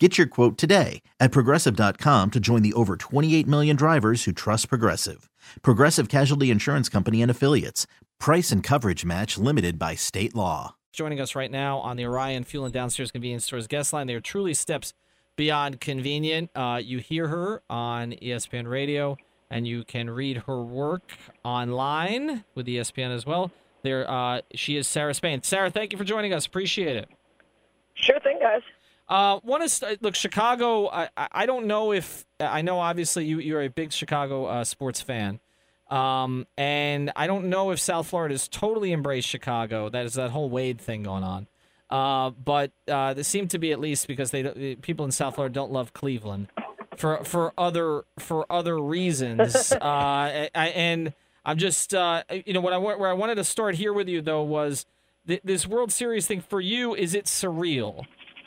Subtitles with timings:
[0.00, 4.68] Get your quote today at progressive.com to join the over 28 million drivers who trust
[4.68, 5.30] Progressive.
[5.62, 7.86] Progressive Casualty Insurance Company and Affiliates.
[8.18, 10.74] Price and coverage match limited by state law.
[10.92, 14.08] Joining us right now on the Orion Fuel and Downstairs Convenience Stores guest line.
[14.08, 14.94] They are truly steps
[15.36, 16.50] beyond convenient.
[16.56, 19.16] Uh, you hear her on ESPN Radio,
[19.48, 21.12] and you can read her work
[21.44, 23.52] online with ESPN as well.
[23.82, 25.42] There, uh, she is Sarah Spain.
[25.44, 26.46] Sarah, thank you for joining us.
[26.46, 27.08] Appreciate it.
[27.94, 28.62] Sure thing, guys.
[29.08, 30.88] Uh, one is look Chicago.
[30.88, 32.78] I I don't know if I know.
[32.78, 35.40] Obviously, you you're a big Chicago uh, sports fan,
[35.90, 39.90] um, and I don't know if South Florida has totally embraced Chicago.
[39.90, 41.46] That is that whole Wade thing going on.
[41.90, 45.52] Uh, but uh, there seem to be at least because they people in South Florida
[45.52, 46.48] don't love Cleveland
[46.96, 49.70] for for other for other reasons.
[49.72, 51.12] uh, I, and
[51.44, 54.22] I'm just uh, you know what I where I wanted to start here with you
[54.22, 54.86] though was
[55.26, 56.94] th- this World Series thing for you.
[56.94, 58.06] Is it surreal?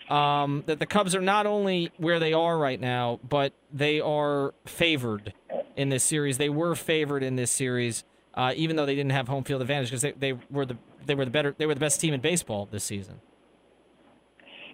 [0.10, 4.54] Um, that the Cubs are not only where they are right now, but they are
[4.66, 5.34] favored
[5.76, 6.38] in this series.
[6.38, 9.90] They were favored in this series, uh, even though they didn't have home field advantage
[9.90, 12.22] because they, they were the they were the better they were the best team in
[12.22, 13.22] baseball this season.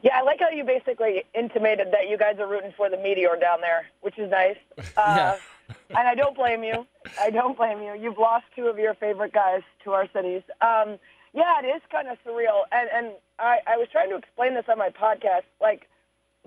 [0.03, 3.37] Yeah, I like how you basically intimated that you guys are rooting for the meteor
[3.39, 4.57] down there, which is nice.
[4.97, 5.37] Uh,
[5.69, 5.75] yeah.
[5.89, 6.85] and I don't blame you.
[7.19, 7.95] I don't blame you.
[7.97, 10.41] You've lost two of your favorite guys to our cities.
[10.61, 10.99] Um,
[11.33, 14.65] yeah, it is kind of surreal, and and I, I was trying to explain this
[14.69, 15.43] on my podcast.
[15.59, 15.89] Like,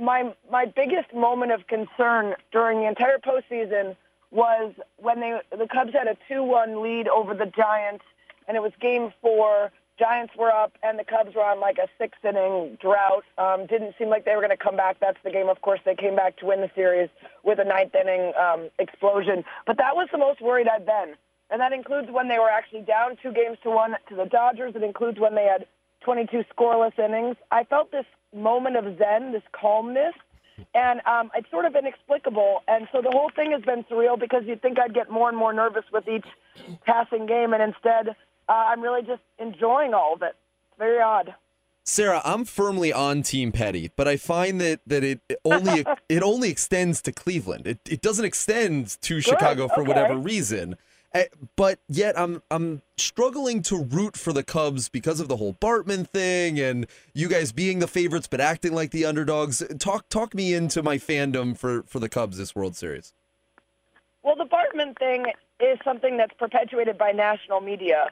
[0.01, 3.97] my my biggest moment of concern during the entire postseason
[4.31, 8.05] was when they the Cubs had a two-one lead over the Giants,
[8.47, 9.73] and it was Game Four.
[9.99, 13.25] Giants were up, and the Cubs were on like a six-inning drought.
[13.39, 14.99] Um, didn't seem like they were going to come back.
[15.01, 15.49] That's the game.
[15.49, 17.09] Of course, they came back to win the series
[17.43, 19.43] with a ninth-inning um, explosion.
[19.67, 21.15] But that was the most worried I've been
[21.51, 24.75] and that includes when they were actually down two games to one to the Dodgers.
[24.75, 25.67] It includes when they had
[26.05, 27.37] 22 scoreless innings.
[27.51, 30.15] I felt this moment of zen, this calmness,
[30.75, 32.63] and um, it's sort of inexplicable.
[32.67, 35.39] And so the whole thing has been surreal because you'd think I'd get more and
[35.39, 36.27] more nervous with each
[36.85, 38.09] passing game, and instead,
[38.49, 40.35] uh, I'm really just enjoying all of it.
[40.69, 41.35] It's very odd.
[41.85, 46.51] Sarah, I'm firmly on Team Petty, but I find that that it only it only
[46.51, 47.67] extends to Cleveland.
[47.67, 49.89] It it doesn't extend to Chicago for okay.
[49.89, 50.77] whatever reason.
[51.17, 55.55] Eh, But yet I'm I'm struggling to root for the Cubs because of the whole
[55.55, 59.63] Bartman thing and you guys being the favorites but acting like the underdogs.
[59.79, 63.13] Talk talk me into my fandom for for the Cubs this World Series.
[64.23, 65.27] Well, the Bartman thing
[65.61, 68.11] is something that's perpetuated by national media.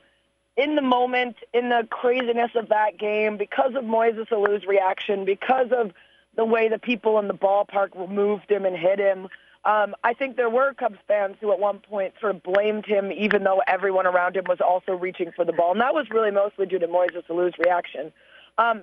[0.56, 5.72] In the moment, in the craziness of that game, because of Moises Alou's reaction, because
[5.72, 5.92] of
[6.36, 9.28] the way the people in the ballpark removed him and hit him,
[9.64, 13.10] um, I think there were Cubs fans who at one point sort of blamed him,
[13.10, 15.72] even though everyone around him was also reaching for the ball.
[15.72, 18.12] And that was really mostly due to Moises Alou's reaction.
[18.58, 18.82] Um,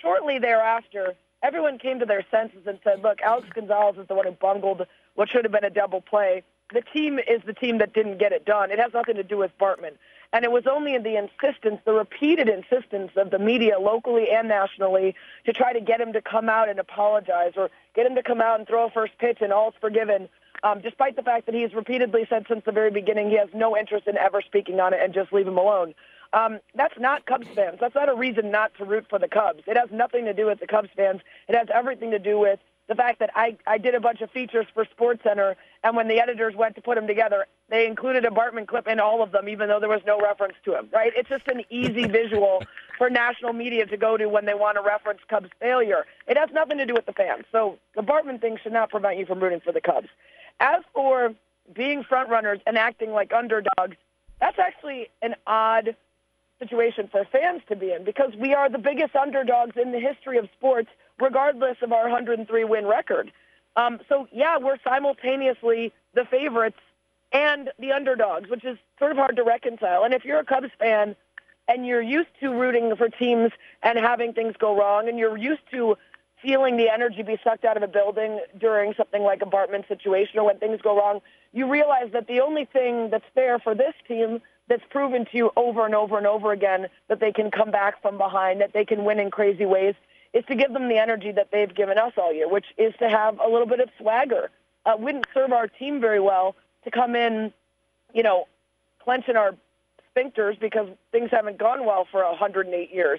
[0.00, 4.26] shortly thereafter, everyone came to their senses and said, look, Alex Gonzalez is the one
[4.26, 6.42] who bungled what should have been a double play.
[6.72, 8.70] The team is the team that didn't get it done.
[8.70, 9.92] It has nothing to do with Bartman.
[10.32, 14.48] And it was only in the insistence, the repeated insistence of the media, locally and
[14.48, 18.22] nationally, to try to get him to come out and apologize or get him to
[18.22, 20.28] come out and throw a first pitch and all's forgiven,
[20.64, 23.48] um, despite the fact that he has repeatedly said since the very beginning he has
[23.54, 25.94] no interest in ever speaking on it and just leave him alone.
[26.32, 27.78] Um, that's not Cubs fans.
[27.80, 29.62] That's not a reason not to root for the Cubs.
[29.66, 31.20] It has nothing to do with the Cubs fans.
[31.48, 34.30] It has everything to do with the fact that I, I did a bunch of
[34.30, 38.30] features for SportsCenter, and when the editors went to put them together, they included a
[38.30, 40.88] Bartman clip in all of them, even though there was no reference to him.
[40.92, 41.12] Right?
[41.16, 42.62] It's just an easy visual
[42.96, 46.06] for national media to go to when they want to reference Cubs' failure.
[46.28, 47.44] It has nothing to do with the fans.
[47.50, 50.08] So the Bartman thing should not prevent you from rooting for the Cubs.
[50.60, 51.34] As for
[51.74, 53.96] being front runners and acting like underdogs,
[54.40, 55.96] that's actually an odd
[56.58, 60.38] situation for fans to be in because we are the biggest underdogs in the history
[60.38, 60.88] of sports,
[61.20, 63.32] regardless of our 103 win record.
[63.76, 66.78] Um, so, yeah, we're simultaneously the favorites
[67.32, 70.04] and the underdogs, which is sort of hard to reconcile.
[70.04, 71.14] And if you're a Cubs fan
[71.68, 73.50] and you're used to rooting for teams
[73.82, 75.96] and having things go wrong, and you're used to
[76.40, 80.38] feeling the energy be sucked out of a building during something like a Bartman situation
[80.38, 81.20] or when things go wrong,
[81.52, 85.50] you realize that the only thing that's fair for this team that's proven to you
[85.56, 88.84] over and over and over again that they can come back from behind, that they
[88.84, 89.94] can win in crazy ways,
[90.36, 93.08] is to give them the energy that they've given us all year, which is to
[93.08, 94.50] have a little bit of swagger.
[94.84, 96.54] Uh, wouldn't serve our team very well
[96.84, 97.52] to come in,
[98.12, 98.46] you know,
[99.02, 99.54] clenching our
[100.14, 103.18] sphincters because things haven't gone well for 108 years.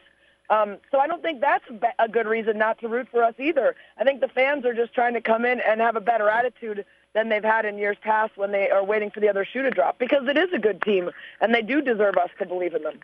[0.51, 1.65] Um, so I don't think that's
[1.99, 3.75] a good reason not to root for us either.
[3.97, 6.85] I think the fans are just trying to come in and have a better attitude
[7.13, 9.71] than they've had in years past when they are waiting for the other shoe to
[9.71, 11.09] drop because it is a good team
[11.41, 12.99] and they do deserve us to believe in them.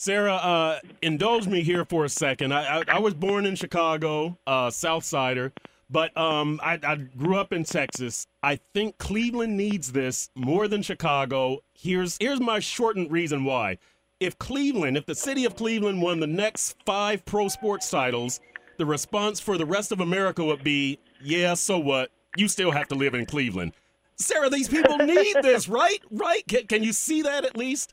[0.00, 2.54] Sarah, uh, indulge me here for a second.
[2.54, 5.52] I, I, I was born in Chicago, uh, South Sider,
[5.90, 8.26] but um, I, I grew up in Texas.
[8.42, 11.58] I think Cleveland needs this more than Chicago.
[11.74, 13.76] Here's here's my shortened reason why.
[14.20, 18.40] If Cleveland, if the city of Cleveland won the next five pro sports titles,
[18.78, 22.10] the response for the rest of America would be, yeah, so what?
[22.38, 23.72] You still have to live in Cleveland.
[24.16, 26.00] Sarah, these people need this, right?
[26.10, 26.42] Right?
[26.48, 27.92] Can, can you see that at least?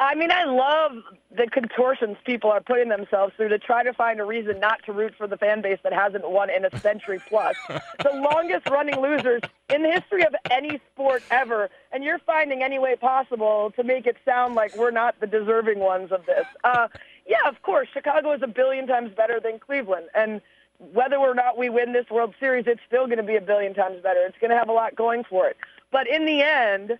[0.00, 1.02] I mean, I love
[1.36, 4.92] the contortions people are putting themselves through to try to find a reason not to
[4.92, 7.56] root for the fan base that hasn't won in a century plus.
[7.68, 9.42] the longest running losers
[9.74, 11.68] in the history of any sport ever.
[11.90, 15.80] And you're finding any way possible to make it sound like we're not the deserving
[15.80, 16.46] ones of this.
[16.62, 16.86] Uh,
[17.26, 20.06] yeah, of course, Chicago is a billion times better than Cleveland.
[20.14, 20.40] And
[20.78, 23.74] whether or not we win this World Series, it's still going to be a billion
[23.74, 24.20] times better.
[24.26, 25.56] It's going to have a lot going for it.
[25.90, 26.98] But in the end,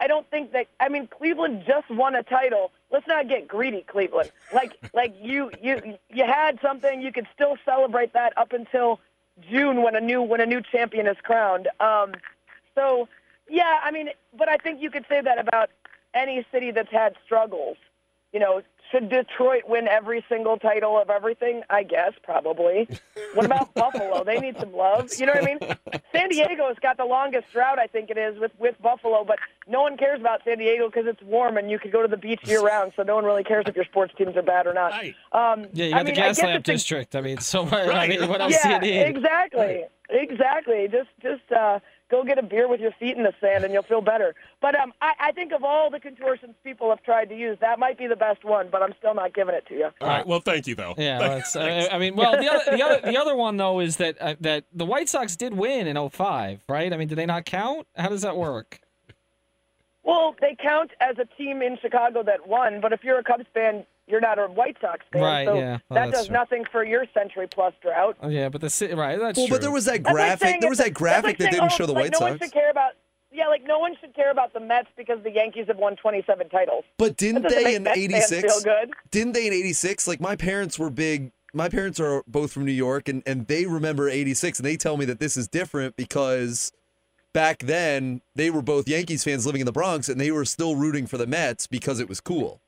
[0.00, 0.66] I don't think that.
[0.80, 2.72] I mean, Cleveland just won a title.
[2.90, 4.30] Let's not get greedy, Cleveland.
[4.52, 7.00] Like, like you, you, you had something.
[7.00, 9.00] You could still celebrate that up until
[9.48, 11.68] June when a new when a new champion is crowned.
[11.80, 12.12] Um,
[12.74, 13.08] so,
[13.48, 15.70] yeah, I mean, but I think you could say that about
[16.12, 17.76] any city that's had struggles.
[18.32, 18.62] You know,
[18.94, 21.62] should Detroit win every single title of everything?
[21.68, 22.88] I guess probably.
[23.34, 24.22] What about Buffalo?
[24.24, 25.10] They need some love.
[25.18, 26.02] You know what I mean?
[26.12, 29.24] San Diego's got the longest drought, I think it is, with with Buffalo.
[29.24, 32.08] But no one cares about San Diego because it's warm and you can go to
[32.08, 32.92] the beach year round.
[32.96, 34.92] So no one really cares if your sports teams are bad or not.
[34.92, 35.14] Right.
[35.32, 37.16] Um, yeah, you got I mean, the Gaslamp District.
[37.16, 37.90] I mean, so right.
[37.90, 39.02] I mean, what else yeah, do you need?
[39.02, 39.60] Exactly.
[39.60, 39.90] Right.
[40.10, 40.88] Exactly.
[40.90, 41.50] Just just.
[41.52, 41.80] uh
[42.10, 44.34] go get a beer with your feet in the sand and you'll feel better.
[44.60, 47.78] But um, I, I think of all the contortions people have tried to use, that
[47.78, 48.68] might be the best one.
[48.70, 49.88] But I'm still not giving it to you.
[50.00, 50.26] All right.
[50.26, 50.94] Well, thank you though.
[50.96, 51.18] Yeah.
[51.18, 54.20] That's, uh, I mean, well, the other, the other the other one though is that
[54.20, 56.92] uh, that the White Sox did win in 05, right?
[56.92, 57.86] I mean, do they not count?
[57.96, 58.80] How does that work?
[60.02, 63.46] Well, they count as a team in Chicago that won, but if you're a Cubs
[63.54, 65.22] fan, you're not a White Sox fan.
[65.22, 65.78] Right, so yeah.
[65.88, 66.34] Well, that does true.
[66.34, 68.16] nothing for your century plus drought.
[68.20, 69.56] Oh, yeah, but the city, right, that's well, true.
[69.56, 70.42] but there was that graphic.
[70.42, 72.30] Like there was that graphic like that didn't oh, show the like White no Sox.
[72.30, 72.92] One should care about,
[73.32, 76.48] yeah, like no one should care about the Mets because the Yankees have won 27
[76.50, 76.84] titles.
[76.98, 78.64] But didn't they in '86?
[79.10, 80.06] Didn't they in '86?
[80.06, 81.32] Like my parents were big.
[81.52, 84.96] My parents are both from New York, and and they remember '86, and they tell
[84.96, 86.72] me that this is different because
[87.32, 90.76] back then they were both Yankees fans living in the Bronx, and they were still
[90.76, 92.60] rooting for the Mets because it was cool.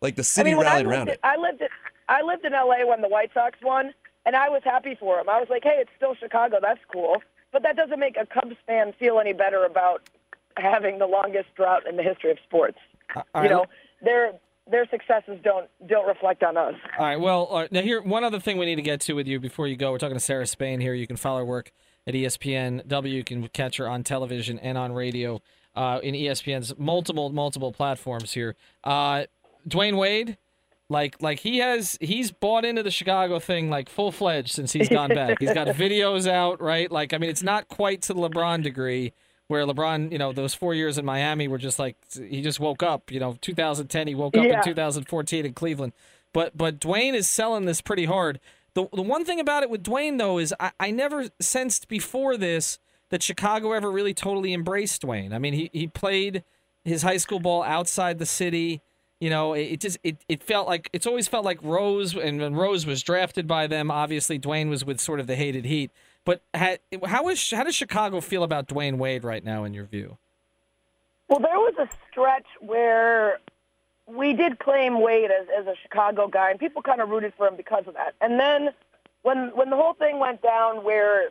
[0.00, 1.20] Like the city I mean, rallied I around it.
[1.22, 1.68] I lived in,
[2.08, 3.94] I lived in LA when the White Sox won,
[4.24, 5.28] and I was happy for them.
[5.28, 6.58] I was like, hey, it's still Chicago.
[6.60, 7.22] That's cool.
[7.52, 10.08] But that doesn't make a Cubs fan feel any better about
[10.56, 12.78] having the longest drought in the history of sports.
[13.14, 13.66] Uh, you know,
[14.02, 14.32] their
[14.70, 16.74] their successes don't don't reflect on us.
[16.98, 17.20] All right.
[17.20, 19.66] Well, uh, now here one other thing we need to get to with you before
[19.66, 19.92] you go.
[19.92, 20.94] We're talking to Sarah Spain here.
[20.94, 21.72] You can follow her work
[22.06, 23.14] at ESPN W.
[23.14, 25.40] You can catch her on television and on radio
[25.76, 28.56] uh, in ESPN's multiple multiple platforms here.
[28.82, 29.24] Uh,
[29.68, 30.38] Dwyane Wade,
[30.88, 34.88] like like he has he's bought into the Chicago thing like full fledged since he's
[34.88, 35.38] gone back.
[35.40, 36.90] he's got videos out, right?
[36.90, 39.12] Like I mean, it's not quite to the LeBron degree
[39.48, 42.82] where LeBron, you know, those four years in Miami were just like he just woke
[42.82, 43.10] up.
[43.10, 44.58] You know, 2010 he woke up yeah.
[44.58, 45.92] in 2014 in Cleveland.
[46.32, 48.40] But but Dwyane is selling this pretty hard.
[48.74, 52.36] The the one thing about it with Dwyane though is I, I never sensed before
[52.36, 52.78] this
[53.10, 55.32] that Chicago ever really totally embraced Dwyane.
[55.32, 56.44] I mean, he he played
[56.84, 58.82] his high school ball outside the city.
[59.20, 62.54] You know, it, just it, it felt like it's always felt like Rose and when
[62.54, 65.90] Rose was drafted by them, obviously Dwyane was with sort of the hated Heat.
[66.26, 69.84] But had, how is how does Chicago feel about Dwyane Wade right now in your
[69.84, 70.18] view?
[71.28, 73.40] Well, there was a stretch where
[74.06, 77.48] we did claim Wade as, as a Chicago guy, and people kind of rooted for
[77.48, 78.14] him because of that.
[78.20, 78.70] And then
[79.22, 81.30] when when the whole thing went down, where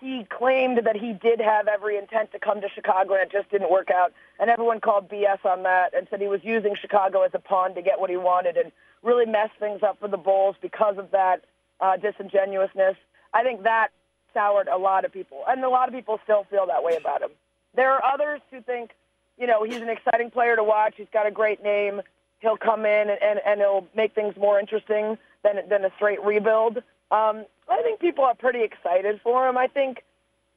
[0.00, 3.50] he claimed that he did have every intent to come to Chicago and it just
[3.50, 4.12] didn't work out.
[4.38, 7.74] And everyone called BS on that and said he was using Chicago as a pawn
[7.74, 8.70] to get what he wanted and
[9.02, 11.44] really mess things up for the Bulls because of that
[11.80, 12.96] uh, disingenuousness.
[13.34, 13.88] I think that
[14.32, 15.42] soured a lot of people.
[15.48, 17.30] And a lot of people still feel that way about him.
[17.74, 18.90] There are others who think,
[19.36, 20.94] you know, he's an exciting player to watch.
[20.96, 22.02] He's got a great name.
[22.40, 26.22] He'll come in and, and, and he'll make things more interesting than, than a straight
[26.22, 26.82] rebuild.
[27.10, 29.56] Um, I think people are pretty excited for him.
[29.58, 30.02] I think,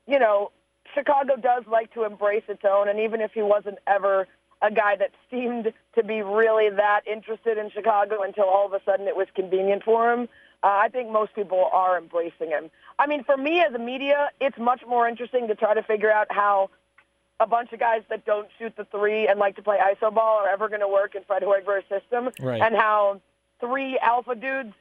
[0.07, 0.51] you know,
[0.93, 4.27] Chicago does like to embrace its own, and even if he wasn't ever
[4.61, 8.81] a guy that seemed to be really that interested in Chicago until all of a
[8.85, 10.29] sudden it was convenient for him,
[10.63, 12.69] uh, I think most people are embracing him.
[12.99, 16.11] I mean, for me as a media, it's much more interesting to try to figure
[16.11, 16.69] out how
[17.39, 20.37] a bunch of guys that don't shoot the three and like to play iso ball
[20.37, 22.61] are ever going to work in Fred Hoiberg's system, Right.
[22.61, 23.19] and how
[23.59, 24.73] three alpha dudes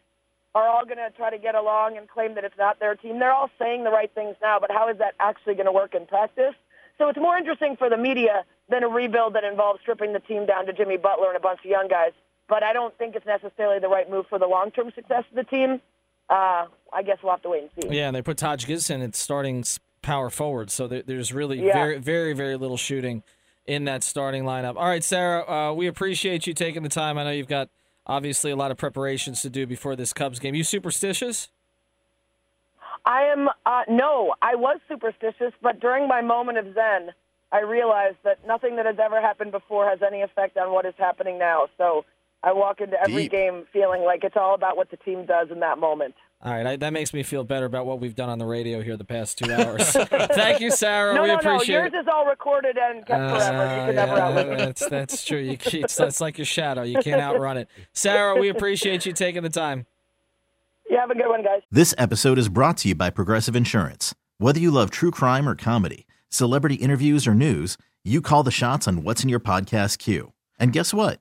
[0.54, 3.18] are all going to try to get along and claim that it's not their team.
[3.18, 5.94] They're all saying the right things now, but how is that actually going to work
[5.94, 6.54] in practice?
[6.98, 10.46] So it's more interesting for the media than a rebuild that involves stripping the team
[10.46, 12.12] down to Jimmy Butler and a bunch of young guys.
[12.48, 15.44] But I don't think it's necessarily the right move for the long-term success of the
[15.44, 15.80] team.
[16.28, 17.96] Uh, I guess we'll have to wait and see.
[17.96, 19.64] Yeah, and they put Taj Gibson at starting
[20.02, 21.72] power forward, so there, there's really Yeah.
[21.72, 23.22] very, very, very little shooting
[23.66, 24.76] in that starting lineup.
[24.76, 27.18] All right, Sarah, uh, we appreciate you taking the time.
[27.18, 27.68] I know you've got
[28.10, 30.54] obviously a lot of preparations to do before this Cubs game.
[30.54, 31.48] You superstitious?
[33.06, 37.12] I am uh, no, I was superstitious, but during my moment of zen,
[37.52, 40.94] I realized that nothing that has ever happened before has any effect on what is
[40.98, 41.68] happening now.
[41.78, 42.04] So
[42.42, 43.32] I walk into every Deep.
[43.32, 46.14] game feeling like it's all about what the team does in that moment.
[46.42, 48.80] All right, I, that makes me feel better about what we've done on the radio
[48.82, 49.90] here the past two hours.
[49.92, 51.14] Thank you, Sarah.
[51.14, 51.62] no, we no, no.
[51.62, 53.52] Yours is all recorded and kept forever.
[53.52, 54.58] You Uh, can never yeah, outlive it.
[54.58, 55.38] that's that's true.
[55.38, 56.82] You, can't- it's, it's like your shadow.
[56.82, 57.68] You can't outrun it.
[57.92, 59.84] Sarah, we appreciate you taking the time.
[60.88, 61.60] You have a good one, guys.
[61.70, 64.14] This episode is brought to you by Progressive Insurance.
[64.38, 68.88] Whether you love true crime or comedy, celebrity interviews or news, you call the shots
[68.88, 70.32] on what's in your podcast queue.
[70.58, 71.20] And guess what?